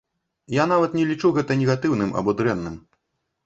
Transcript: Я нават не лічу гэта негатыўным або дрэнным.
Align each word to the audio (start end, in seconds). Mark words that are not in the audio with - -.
Я 0.53 0.65
нават 0.71 0.95
не 0.99 1.03
лічу 1.11 1.31
гэта 1.37 1.59
негатыўным 1.61 2.19
або 2.23 2.39
дрэнным. 2.43 2.85